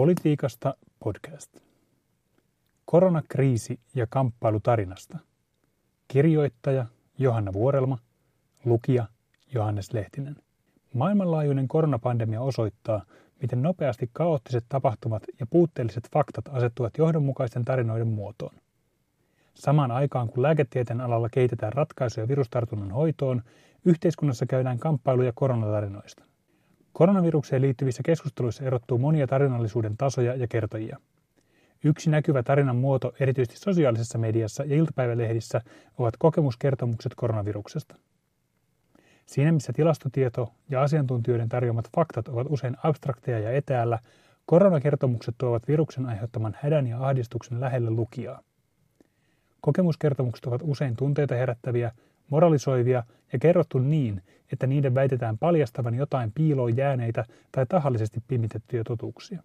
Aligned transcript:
Politiikasta 0.00 0.74
podcast. 1.04 1.56
Koronakriisi 2.84 3.80
ja 3.94 4.06
kamppailu 4.10 4.60
tarinasta. 4.60 5.18
Kirjoittaja 6.08 6.86
Johanna 7.18 7.52
Vuorelma, 7.52 7.98
lukija 8.64 9.06
Johannes 9.54 9.92
Lehtinen. 9.92 10.36
Maailmanlaajuinen 10.94 11.68
koronapandemia 11.68 12.40
osoittaa, 12.40 13.04
miten 13.42 13.62
nopeasti 13.62 14.10
kaoottiset 14.12 14.64
tapahtumat 14.68 15.22
ja 15.40 15.46
puutteelliset 15.50 16.08
faktat 16.12 16.44
asettuvat 16.52 16.98
johdonmukaisten 16.98 17.64
tarinoiden 17.64 18.08
muotoon. 18.08 18.54
Samaan 19.54 19.90
aikaan 19.90 20.28
kun 20.28 20.42
lääketieteen 20.42 21.00
alalla 21.00 21.28
kehitetään 21.28 21.72
ratkaisuja 21.72 22.28
virustartunnan 22.28 22.90
hoitoon, 22.90 23.42
yhteiskunnassa 23.84 24.46
käydään 24.46 24.78
kamppailuja 24.78 25.32
koronatarinoista. 25.34 26.29
Koronavirukseen 26.92 27.62
liittyvissä 27.62 28.02
keskusteluissa 28.04 28.64
erottuu 28.64 28.98
monia 28.98 29.26
tarinallisuuden 29.26 29.96
tasoja 29.96 30.34
ja 30.34 30.46
kertojia. 30.48 30.98
Yksi 31.84 32.10
näkyvä 32.10 32.42
tarinan 32.42 32.76
muoto 32.76 33.12
erityisesti 33.20 33.58
sosiaalisessa 33.58 34.18
mediassa 34.18 34.64
ja 34.64 34.76
iltapäivälehdissä 34.76 35.60
ovat 35.98 36.14
kokemuskertomukset 36.18 37.14
koronaviruksesta. 37.14 37.96
Siinä 39.26 39.52
missä 39.52 39.72
tilastotieto 39.72 40.52
ja 40.68 40.82
asiantuntijoiden 40.82 41.48
tarjoamat 41.48 41.88
faktat 41.96 42.28
ovat 42.28 42.46
usein 42.50 42.76
abstrakteja 42.82 43.38
ja 43.40 43.50
etäällä, 43.50 43.98
koronakertomukset 44.46 45.34
tuovat 45.38 45.68
viruksen 45.68 46.06
aiheuttaman 46.06 46.56
hädän 46.60 46.86
ja 46.86 47.06
ahdistuksen 47.06 47.60
lähelle 47.60 47.90
lukijaa. 47.90 48.42
Kokemuskertomukset 49.60 50.46
ovat 50.46 50.62
usein 50.64 50.96
tunteita 50.96 51.34
herättäviä, 51.34 51.92
moralisoivia 52.30 53.04
ja 53.32 53.38
kerrottu 53.38 53.78
niin, 53.78 54.22
että 54.52 54.66
niiden 54.66 54.94
väitetään 54.94 55.38
paljastavan 55.38 55.94
jotain 55.94 56.32
piiloon 56.34 56.76
jääneitä 56.76 57.24
tai 57.52 57.66
tahallisesti 57.66 58.20
pimitettyjä 58.28 58.84
totuuksia. 58.84 59.42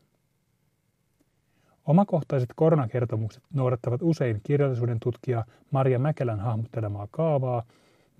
Omakohtaiset 1.85 2.49
koronakertomukset 2.55 3.43
noudattavat 3.53 4.01
usein 4.01 4.41
kirjallisuuden 4.43 4.99
tutkija 4.99 5.45
Maria 5.71 5.99
Mäkelän 5.99 6.39
hahmottelemaa 6.39 7.07
kaavaa, 7.11 7.63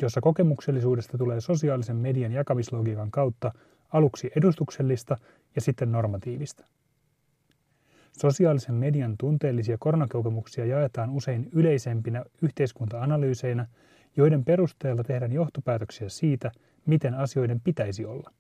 jossa 0.02 0.22
kokemuksellisuudesta 0.22 1.18
tulee 1.18 1.42
sosiaalisen 1.42 1.96
median 1.96 2.32
jakamislogiikan 2.32 3.12
kautta 3.12 3.52
aluksi 3.94 4.32
edustuksellista 4.36 5.18
ja 5.56 5.62
sitten 5.62 5.92
normatiivista. 5.92 6.66
Sosiaalisen 8.12 8.76
median 8.76 9.16
tunteellisia 9.18 9.78
koronakokemuksia 9.80 10.66
jaetaan 10.66 11.10
usein 11.10 11.50
yleisempinä 11.52 12.26
yhteiskunta-analyyseinä, 12.42 13.68
joiden 14.18 14.46
perusteella 14.46 15.04
tehdään 15.04 15.32
johtopäätöksiä 15.32 16.10
siitä, 16.10 16.52
miten 16.86 17.14
asioiden 17.14 17.60
pitäisi 17.60 18.06
olla. 18.06 18.32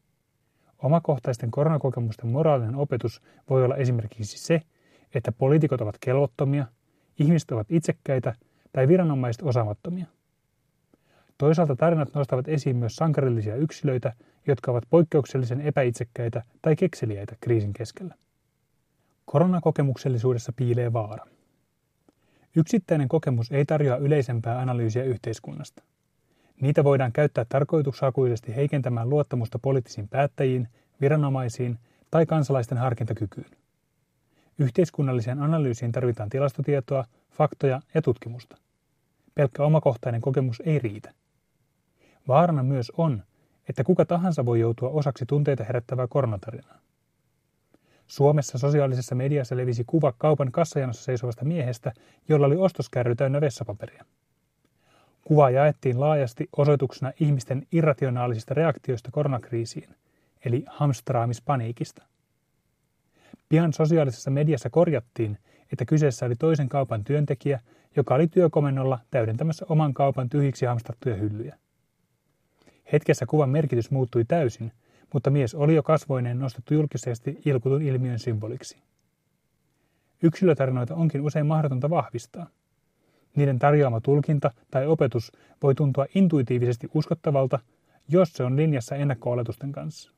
Omakohtaisten 0.78 1.52
koronakokemusten 1.52 2.30
moraalinen 2.30 2.76
opetus 2.76 3.22
voi 3.50 3.66
olla 3.66 3.76
esimerkiksi 3.76 4.38
se, 4.38 4.62
että 5.14 5.32
poliitikot 5.32 5.82
ovat 5.82 5.96
kelvottomia, 6.00 6.66
ihmiset 7.20 7.52
ovat 7.52 7.68
itsekkäitä 7.72 8.36
tai 8.72 8.88
viranomaiset 8.88 9.42
osaamattomia. 9.42 10.06
Toisaalta 11.38 11.76
tarinat 11.76 12.14
nostavat 12.14 12.48
esiin 12.48 12.76
myös 12.76 12.96
sankarillisia 12.96 13.56
yksilöitä, 13.56 14.14
jotka 14.48 14.72
ovat 14.72 14.84
poikkeuksellisen 14.90 15.62
epäitsekkäitä 15.62 16.44
tai 16.62 16.76
kekseliäitä 16.76 17.36
kriisin 17.42 17.74
keskellä. 17.74 18.16
Koronakokemuksellisuudessa 19.26 20.54
piilee 20.56 20.94
vaara. 20.94 21.26
Yksittäinen 22.56 23.08
kokemus 23.08 23.52
ei 23.52 23.66
tarjoa 23.66 23.98
yleisempää 23.98 24.60
analyysiä 24.60 25.04
yhteiskunnasta. 25.04 25.84
Niitä 26.62 26.84
voidaan 26.84 27.12
käyttää 27.12 27.46
tarkoitushakuisesti 27.50 28.56
heikentämään 28.56 29.10
luottamusta 29.10 29.60
poliittisiin 29.60 30.08
päättäjiin, 30.08 30.68
viranomaisiin 31.02 31.80
tai 32.12 32.26
kansalaisten 32.26 32.78
harkintakykyyn. 32.78 33.50
Yhteiskunnalliseen 34.60 35.40
analyysiin 35.40 35.92
tarvitaan 35.92 36.30
tilastotietoa, 36.30 37.06
faktoja 37.32 37.82
ja 37.94 38.02
tutkimusta. 38.02 38.58
Pelkkä 39.36 39.64
omakohtainen 39.64 40.22
kokemus 40.22 40.62
ei 40.66 40.80
riitä. 40.80 41.14
Vaarana 42.28 42.64
myös 42.64 42.92
on, 42.98 43.24
että 43.70 43.84
kuka 43.84 44.06
tahansa 44.06 44.46
voi 44.46 44.60
joutua 44.60 44.90
osaksi 44.90 45.26
tunteita 45.26 45.64
herättävää 45.64 46.08
koronatarinaa. 46.08 46.80
Suomessa 48.08 48.58
sosiaalisessa 48.58 49.16
mediassa 49.16 49.58
levisi 49.58 49.84
kuva 49.88 50.14
kaupan 50.18 50.52
kassajanossa 50.52 51.04
seisovasta 51.04 51.46
miehestä, 51.46 51.94
jolla 52.30 52.46
oli 52.46 52.56
ostoskärry 52.56 53.16
täynnä 53.16 53.42
vessapaperia. 53.42 54.06
Kuva 55.24 55.50
jaettiin 55.50 56.00
laajasti 56.00 56.50
osoituksena 56.58 57.12
ihmisten 57.20 57.68
irrationaalisista 57.72 58.54
reaktioista 58.54 59.12
koronakriisiin, 59.12 59.96
eli 60.46 60.64
hamstraamispaniikista. 60.68 62.04
Pian 63.50 63.74
sosiaalisessa 63.74 64.32
mediassa 64.32 64.70
korjattiin, 64.70 65.38
että 65.72 65.86
kyseessä 65.86 66.26
oli 66.26 66.36
toisen 66.36 66.70
kaupan 66.70 67.04
työntekijä, 67.04 67.60
joka 67.96 68.16
oli 68.16 68.28
työkomennolla 68.28 69.00
täydentämässä 69.12 69.66
oman 69.70 69.94
kaupan 69.94 70.30
tyhjiksi 70.30 70.66
hamstattuja 70.66 71.16
hyllyjä. 71.16 71.58
Hetkessä 72.92 73.26
kuvan 73.26 73.50
merkitys 73.50 73.92
muuttui 73.92 74.26
täysin, 74.26 74.72
mutta 75.14 75.30
mies 75.30 75.56
oli 75.56 75.76
jo 75.76 75.84
kasvoineen 75.84 76.40
nostettu 76.40 76.74
julkisesti 76.74 77.42
ilkutun 77.46 77.82
ilmiön 77.82 78.20
symboliksi. 78.20 78.78
Yksilötarinoita 80.24 80.96
onkin 80.96 81.22
usein 81.22 81.46
mahdotonta 81.46 81.90
vahvistaa. 81.90 82.48
Niiden 83.36 83.60
tarjoama 83.60 84.02
tulkinta 84.02 84.52
tai 84.72 84.88
opetus 84.88 85.32
voi 85.64 85.76
tuntua 85.76 86.06
intuitiivisesti 86.16 86.90
uskottavalta, 86.94 87.60
jos 88.08 88.34
se 88.34 88.44
on 88.44 88.58
linjassa 88.58 88.96
ennakko-oletusten 88.96 89.72
kanssa. 89.72 90.12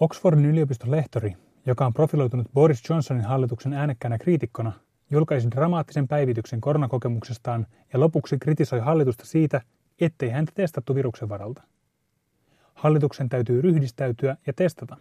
Oxfordin 0.00 0.46
yliopiston 0.46 0.90
lehtori, 0.90 1.36
joka 1.66 1.86
on 1.86 1.94
profiloitunut 1.94 2.52
Boris 2.54 2.82
Johnsonin 2.88 3.24
hallituksen 3.24 3.72
äänekkäänä 3.72 4.18
kriitikkona, 4.18 4.72
julkaisi 5.10 5.50
dramaattisen 5.50 6.08
päivityksen 6.08 6.60
koronakokemuksestaan 6.60 7.66
ja 7.92 8.00
lopuksi 8.00 8.38
kritisoi 8.38 8.80
hallitusta 8.80 9.26
siitä, 9.26 9.60
ettei 10.00 10.30
häntä 10.30 10.52
testattu 10.54 10.94
viruksen 10.94 11.28
varalta. 11.28 11.62
Hallituksen 12.80 13.28
täytyy 13.28 13.62
ryhdistäytyä 13.62 14.36
ja 14.46 14.52
testata. 14.52 14.96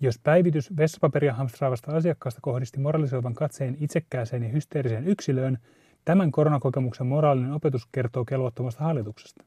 Jos 0.00 0.18
päivitys 0.18 0.76
vessapaperia 0.76 1.34
hamstraavasta 1.34 1.92
asiakkaasta 1.92 2.40
kohdisti 2.40 2.80
moralisoivan 2.80 3.34
katseen 3.34 3.76
itsekkääseen 3.80 4.42
ja 4.42 4.48
hysteeriseen 4.48 5.08
yksilöön, 5.08 5.58
tämän 6.04 6.30
koronakokemuksen 6.30 7.06
moraalinen 7.06 7.52
opetus 7.52 7.86
kertoo 7.92 8.24
kelvottomasta 8.24 8.84
hallituksesta. 8.84 9.44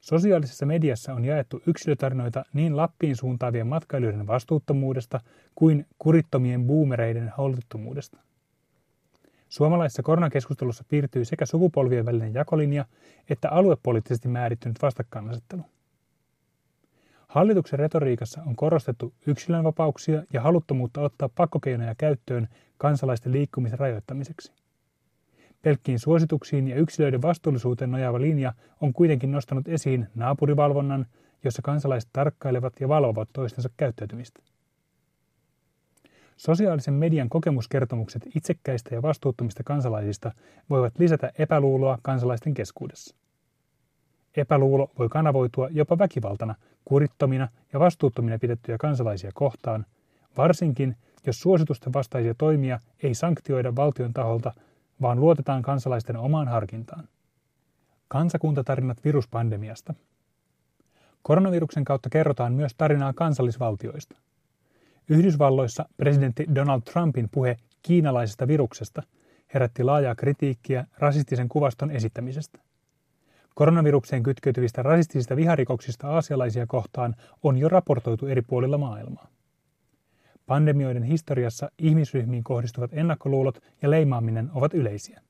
Sosiaalisessa 0.00 0.66
mediassa 0.66 1.14
on 1.14 1.24
jaettu 1.24 1.62
yksilötarinoita 1.66 2.44
niin 2.52 2.76
Lappiin 2.76 3.16
suuntaavien 3.16 3.66
matkailijoiden 3.66 4.26
vastuuttomuudesta 4.26 5.20
kuin 5.54 5.86
kurittomien 5.98 6.66
boomereiden 6.66 7.32
holtittomuudesta. 7.38 8.18
Suomalaisessa 9.54 10.02
koronakeskustelussa 10.02 10.84
piirtyy 10.88 11.24
sekä 11.24 11.46
sukupolvien 11.46 12.06
välinen 12.06 12.34
jakolinja 12.34 12.84
että 13.30 13.50
aluepoliittisesti 13.50 14.28
määrittynyt 14.28 14.82
vastakkainasettelu. 14.82 15.62
Hallituksen 17.28 17.78
retoriikassa 17.78 18.42
on 18.46 18.56
korostettu 18.56 19.14
yksilönvapauksia 19.26 20.22
ja 20.32 20.40
haluttomuutta 20.40 21.00
ottaa 21.00 21.28
pakkokeinoja 21.34 21.94
käyttöön 21.94 22.48
kansalaisten 22.78 23.32
liikkumisen 23.32 23.78
rajoittamiseksi. 23.78 24.52
Pelkkiin 25.62 25.98
suosituksiin 25.98 26.68
ja 26.68 26.76
yksilöiden 26.76 27.22
vastuullisuuteen 27.22 27.90
nojaava 27.90 28.20
linja 28.20 28.52
on 28.80 28.92
kuitenkin 28.92 29.32
nostanut 29.32 29.68
esiin 29.68 30.08
naapurivalvonnan, 30.14 31.06
jossa 31.44 31.62
kansalaiset 31.62 32.10
tarkkailevat 32.12 32.72
ja 32.80 32.88
valvovat 32.88 33.28
toistensa 33.32 33.68
käyttäytymistä. 33.76 34.53
Sosiaalisen 36.36 36.94
median 36.94 37.28
kokemuskertomukset 37.28 38.22
itsekkäistä 38.34 38.94
ja 38.94 39.02
vastuuttomista 39.02 39.62
kansalaisista 39.62 40.32
voivat 40.70 40.98
lisätä 40.98 41.32
epäluuloa 41.38 41.98
kansalaisten 42.02 42.54
keskuudessa. 42.54 43.16
Epäluulo 44.36 44.90
voi 44.98 45.08
kanavoitua 45.08 45.68
jopa 45.70 45.98
väkivaltana, 45.98 46.54
kurittomina 46.84 47.48
ja 47.72 47.80
vastuuttomina 47.80 48.38
pidettyjä 48.38 48.78
kansalaisia 48.78 49.30
kohtaan, 49.34 49.86
varsinkin 50.36 50.96
jos 51.26 51.40
suositusten 51.40 51.92
vastaisia 51.92 52.34
toimia 52.34 52.80
ei 53.02 53.14
sanktioida 53.14 53.76
valtion 53.76 54.12
taholta, 54.12 54.52
vaan 55.02 55.20
luotetaan 55.20 55.62
kansalaisten 55.62 56.16
omaan 56.16 56.48
harkintaan. 56.48 57.08
Kansakuntatarinat 58.08 59.04
viruspandemiasta. 59.04 59.94
Koronaviruksen 61.22 61.84
kautta 61.84 62.10
kerrotaan 62.10 62.52
myös 62.52 62.74
tarinaa 62.74 63.12
kansallisvaltioista. 63.12 64.16
Yhdysvalloissa 65.08 65.84
presidentti 65.96 66.46
Donald 66.54 66.82
Trumpin 66.82 67.28
puhe 67.32 67.56
kiinalaisesta 67.82 68.48
viruksesta 68.48 69.02
herätti 69.54 69.84
laajaa 69.84 70.14
kritiikkiä 70.14 70.86
rasistisen 70.98 71.48
kuvaston 71.48 71.90
esittämisestä. 71.90 72.58
Koronavirukseen 73.54 74.22
kytkeytyvistä 74.22 74.82
rasistisista 74.82 75.36
viharikoksista 75.36 76.08
aasialaisia 76.08 76.66
kohtaan 76.66 77.14
on 77.42 77.58
jo 77.58 77.68
raportoitu 77.68 78.26
eri 78.26 78.42
puolilla 78.42 78.78
maailmaa. 78.78 79.28
Pandemioiden 80.46 81.02
historiassa 81.02 81.70
ihmisryhmiin 81.78 82.44
kohdistuvat 82.44 82.90
ennakkoluulot 82.92 83.58
ja 83.82 83.90
leimaaminen 83.90 84.50
ovat 84.54 84.74
yleisiä. 84.74 85.20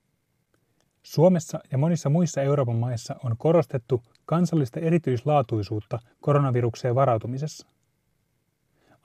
Suomessa 1.02 1.60
ja 1.72 1.78
monissa 1.78 2.08
muissa 2.08 2.42
Euroopan 2.42 2.76
maissa 2.76 3.16
on 3.24 3.36
korostettu 3.38 4.02
kansallista 4.26 4.80
erityislaatuisuutta 4.80 5.98
koronavirukseen 6.20 6.94
varautumisessa. 6.94 7.66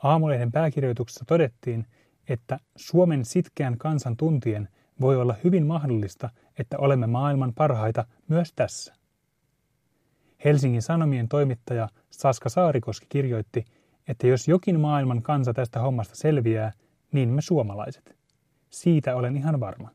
Aamulehden 0.03 0.51
pääkirjoituksessa 0.51 1.25
todettiin, 1.25 1.85
että 2.29 2.59
Suomen 2.75 3.25
sitkeän 3.25 3.77
kansan 3.77 4.17
tuntien 4.17 4.69
voi 5.01 5.17
olla 5.17 5.35
hyvin 5.43 5.65
mahdollista, 5.65 6.29
että 6.59 6.77
olemme 6.77 7.07
maailman 7.07 7.53
parhaita 7.53 8.05
myös 8.27 8.53
tässä. 8.55 8.93
Helsingin 10.45 10.81
Sanomien 10.81 11.27
toimittaja 11.27 11.89
Saska 12.09 12.49
Saarikoski 12.49 13.05
kirjoitti, 13.09 13.65
että 14.07 14.27
jos 14.27 14.47
jokin 14.47 14.79
maailman 14.79 15.21
kansa 15.21 15.53
tästä 15.53 15.79
hommasta 15.79 16.15
selviää, 16.15 16.71
niin 17.11 17.29
me 17.29 17.41
suomalaiset. 17.41 18.15
Siitä 18.69 19.15
olen 19.15 19.37
ihan 19.37 19.59
varma. 19.59 19.89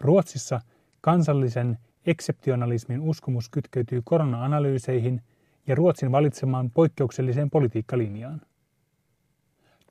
Ruotsissa 0.00 0.60
kansallisen 1.00 1.78
ekseptionalismin 2.06 3.00
uskomus 3.00 3.48
kytkeytyy 3.48 4.02
korona-analyyseihin 4.04 5.22
ja 5.66 5.74
Ruotsin 5.74 6.12
valitsemaan 6.12 6.70
poikkeukselliseen 6.70 7.50
politiikkalinjaan. 7.50 8.40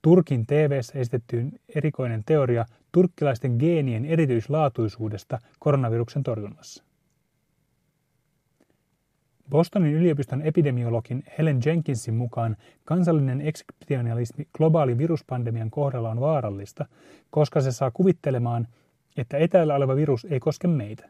Turkin 0.01 0.45
tv 0.45 0.71
esitettyyn 0.95 1.59
erikoinen 1.75 2.23
teoria 2.25 2.65
turkkilaisten 2.91 3.56
geenien 3.59 4.06
erityislaatuisuudesta 4.06 5.39
koronaviruksen 5.59 6.23
torjunnassa. 6.23 6.83
Bostonin 9.50 9.94
yliopiston 9.94 10.41
epidemiologin 10.41 11.23
Helen 11.38 11.59
Jenkinsin 11.65 12.13
mukaan 12.13 12.57
kansallinen 12.85 13.41
ekseptionalismi 13.41 14.47
globaalin 14.57 14.97
viruspandemian 14.97 15.71
kohdalla 15.71 16.09
on 16.09 16.19
vaarallista, 16.19 16.85
koska 17.29 17.62
se 17.62 17.71
saa 17.71 17.91
kuvittelemaan, 17.91 18.67
että 19.17 19.38
etäällä 19.38 19.75
oleva 19.75 19.95
virus 19.95 20.25
ei 20.29 20.39
koske 20.39 20.67
meitä. 20.67 21.09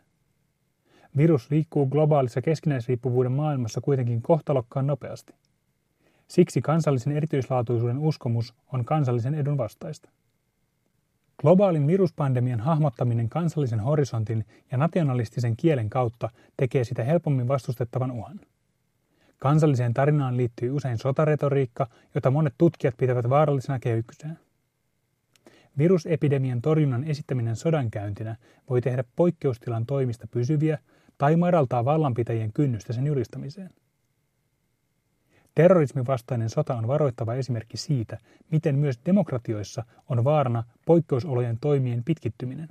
Virus 1.18 1.52
liikkuu 1.52 1.86
globaalissa 1.86 2.42
keskinäisriippuvuuden 2.42 3.32
maailmassa 3.32 3.82
kuitenkin 3.82 4.22
kohtalokkaan 4.22 4.88
nopeasti. 4.88 5.34
Siksi 6.28 6.62
kansallisen 6.62 7.14
erityislaatuisuuden 7.14 7.98
uskomus 7.98 8.54
on 8.74 8.86
kansallisen 8.86 9.36
edun 9.36 9.58
vastaista. 9.58 10.10
Globaalin 11.42 11.88
viruspandemian 11.88 12.60
hahmottaminen 12.60 13.30
kansallisen 13.30 13.80
horisontin 13.80 14.46
ja 14.72 14.78
nationalistisen 14.78 15.58
kielen 15.58 15.90
kautta 15.90 16.30
tekee 16.58 16.84
sitä 16.84 17.04
helpommin 17.04 17.48
vastustettavan 17.48 18.12
uhan. 18.12 18.40
Kansalliseen 19.40 19.94
tarinaan 19.94 20.38
liittyy 20.38 20.70
usein 20.72 20.98
sotaretoriikka, 20.98 21.88
jota 22.16 22.32
monet 22.32 22.54
tutkijat 22.58 22.98
pitävät 22.98 23.30
vaarallisena 23.30 23.80
kehykseen. 23.80 24.40
Virusepidemian 25.78 26.62
torjunnan 26.62 27.04
esittäminen 27.04 27.56
sodankäyntinä 27.56 28.36
voi 28.70 28.82
tehdä 28.82 29.04
poikkeustilan 29.16 29.86
toimista 29.86 30.28
pysyviä 30.32 30.78
tai 31.22 31.36
madaltaa 31.36 31.86
vallanpitäjien 31.86 32.54
kynnystä 32.54 32.94
sen 32.94 33.08
julistamiseen. 33.08 33.70
Terrorismin 35.56 36.08
vastainen 36.08 36.50
sota 36.50 36.76
on 36.76 36.88
varoittava 36.88 37.34
esimerkki 37.34 37.78
siitä, 37.78 38.18
miten 38.52 38.76
myös 38.76 39.00
demokratioissa 39.06 39.84
on 40.10 40.24
vaarana 40.24 40.64
poikkeusolojen 40.86 41.58
toimien 41.62 42.04
pitkittyminen. 42.04 42.70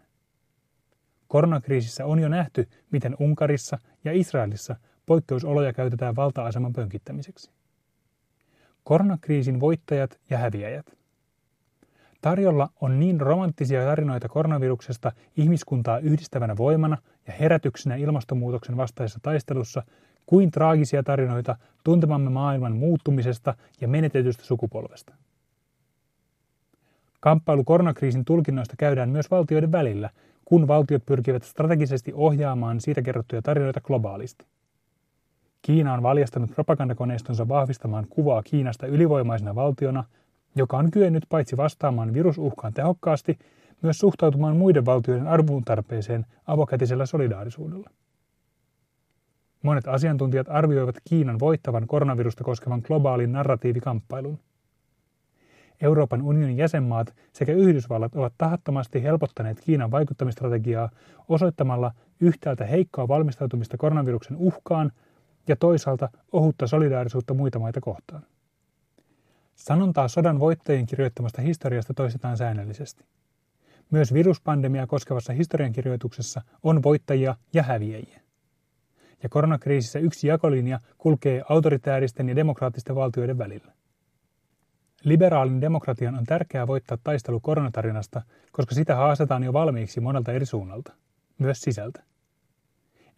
Koronakriisissä 1.29 2.07
on 2.07 2.19
jo 2.19 2.29
nähty, 2.29 2.69
miten 2.91 3.17
Unkarissa 3.21 3.79
ja 4.05 4.13
Israelissa 4.13 4.77
poikkeusoloja 5.07 5.73
käytetään 5.73 6.17
valta-aseman 6.17 6.73
pönkittämiseksi. 6.73 7.51
Koronakriisin 8.85 9.61
voittajat 9.61 10.21
ja 10.31 10.39
häviäjät. 10.39 11.00
Tarjolla 12.21 12.69
on 12.81 13.01
niin 13.01 13.21
romanttisia 13.21 13.85
tarinoita 13.85 14.29
koronaviruksesta 14.29 15.13
ihmiskuntaa 15.37 15.99
yhdistävänä 15.99 16.57
voimana 16.57 16.97
ja 17.27 17.33
herätyksenä 17.33 17.95
ilmastonmuutoksen 17.95 18.77
vastaisessa 18.77 19.21
taistelussa 19.23 19.83
kuin 20.27 20.51
traagisia 20.51 21.03
tarinoita 21.03 21.57
tuntemamme 21.85 22.31
maailman 22.31 22.77
muuttumisesta 22.77 23.55
ja 23.81 23.89
menetetystä 23.89 24.45
sukupolvesta. 24.45 25.15
Kamppailu 27.21 27.65
koronakriisin 27.65 28.25
tulkinnoista 28.25 28.75
käydään 28.79 29.11
myös 29.11 29.31
valtioiden 29.31 29.73
välillä, 29.73 30.11
kun 30.45 30.69
valtiot 30.69 31.07
pyrkivät 31.07 31.43
strategisesti 31.43 32.13
ohjaamaan 32.15 32.81
siitä 32.81 33.03
kerrottuja 33.03 33.43
tarinoita 33.43 33.81
globaalisti. 33.81 34.47
Kiina 35.63 35.95
on 35.95 36.03
valjastanut 36.03 36.51
propagandakoneistonsa 36.51 37.49
vahvistamaan 37.49 38.07
kuvaa 38.11 38.43
Kiinasta 38.43 38.87
ylivoimaisena 38.87 39.55
valtiona, 39.55 40.05
joka 40.55 40.77
on 40.77 40.91
kyennyt 40.91 41.27
paitsi 41.29 41.57
vastaamaan 41.57 42.15
virusuhkaan 42.15 42.75
tehokkaasti, 42.75 43.39
myös 43.83 43.99
suhtautumaan 43.99 44.57
muiden 44.57 44.87
valtioiden 44.87 45.27
arvun 45.29 45.65
tarpeeseen 45.65 46.27
avokätisellä 46.47 47.07
solidaarisuudella. 47.07 47.91
Monet 49.63 49.89
asiantuntijat 49.89 50.47
arvioivat 50.49 50.97
Kiinan 51.09 51.39
voittavan 51.39 51.87
koronavirusta 51.87 52.45
koskevan 52.45 52.83
globaalin 52.85 53.33
narratiivikamppailun. 53.33 54.39
Euroopan 55.81 56.23
unionin 56.23 56.57
jäsenmaat 56.57 57.15
sekä 57.33 57.53
Yhdysvallat 57.53 58.15
ovat 58.15 58.35
tahattomasti 58.39 59.03
helpottaneet 59.03 59.61
Kiinan 59.61 59.91
vaikuttamistrategiaa 59.91 60.91
osoittamalla 61.29 61.93
yhtäältä 62.21 62.65
heikkoa 62.67 63.09
valmistautumista 63.09 63.77
koronaviruksen 63.77 64.37
uhkaan 64.37 64.93
ja 65.49 65.57
toisaalta 65.57 66.09
ohutta 66.33 66.67
solidaarisuutta 66.67 67.35
muita 67.35 67.59
maita 67.59 67.81
kohtaan. 67.81 68.23
Sanontaa 69.61 70.09
sodan 70.09 70.41
voittajien 70.41 70.87
kirjoittamasta 70.87 71.43
historiasta 71.43 71.95
toistetaan 71.95 72.37
säännöllisesti. 72.37 73.05
Myös 73.91 74.15
viruspandemia 74.15 74.87
koskevassa 74.87 75.33
historiankirjoituksessa 75.33 76.43
on 76.63 76.83
voittajia 76.83 77.37
ja 77.53 77.63
häviäjiä 77.63 78.21
ja 79.23 79.29
koronakriisissä 79.29 79.99
yksi 79.99 80.29
jakolinja 80.29 80.79
kulkee 80.99 81.43
autoritääristen 81.49 82.29
ja 82.29 82.37
demokraattisten 82.37 82.97
valtioiden 82.97 83.39
välillä. 83.39 83.73
Liberaalin 85.05 85.61
demokratian 85.61 86.15
on 86.15 86.25
tärkeää 86.25 86.67
voittaa 86.67 86.99
taistelu 87.05 87.41
koronatarinasta, 87.41 88.23
koska 88.53 88.75
sitä 88.75 88.97
haastetaan 88.97 89.43
jo 89.43 89.53
valmiiksi 89.53 90.01
monelta 90.01 90.33
eri 90.33 90.47
suunnalta, 90.47 90.93
myös 91.39 91.61
sisältä. 91.61 92.03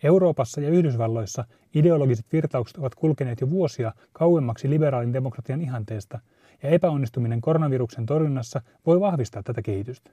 Euroopassa 0.03 0.61
ja 0.61 0.69
Yhdysvalloissa 0.69 1.45
ideologiset 1.75 2.27
virtaukset 2.33 2.79
ovat 2.79 2.95
kulkeneet 2.95 3.41
jo 3.41 3.51
vuosia 3.51 3.93
kauemmaksi 4.13 4.71
liberaalin 4.71 5.13
demokratian 5.13 5.61
ihanteesta, 5.61 6.21
ja 6.63 6.69
epäonnistuminen 6.69 7.41
koronaviruksen 7.41 8.07
torjunnassa 8.07 8.61
voi 8.87 9.01
vahvistaa 9.01 9.43
tätä 9.43 9.63
kehitystä. 9.63 10.11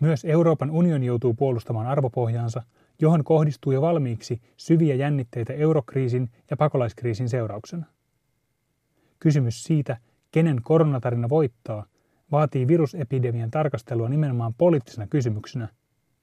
Myös 0.00 0.24
Euroopan 0.24 0.70
unioni 0.70 1.06
joutuu 1.06 1.34
puolustamaan 1.34 1.86
arvopohjaansa, 1.86 2.62
johon 3.00 3.24
kohdistuu 3.24 3.72
jo 3.72 3.82
valmiiksi 3.82 4.40
syviä 4.56 4.94
jännitteitä 4.94 5.52
eurokriisin 5.52 6.30
ja 6.50 6.56
pakolaiskriisin 6.56 7.28
seurauksena. 7.28 7.86
Kysymys 9.18 9.64
siitä, 9.64 9.96
kenen 10.32 10.60
koronatarina 10.62 11.28
voittaa, 11.28 11.86
vaatii 12.32 12.68
virusepidemian 12.68 13.50
tarkastelua 13.50 14.08
nimenomaan 14.08 14.54
poliittisena 14.54 15.06
kysymyksenä, 15.06 15.68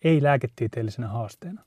ei 0.04 0.24
lääketieteellisenä 0.24 1.08
haasteena. 1.08 1.62